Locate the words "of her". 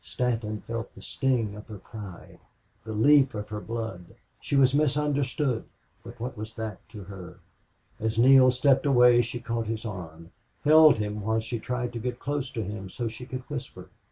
1.55-1.77, 3.35-3.61